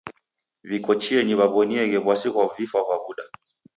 [0.69, 3.25] W'iko chienyi w'aw'onie w'asi ghwa vifwa va w'uda.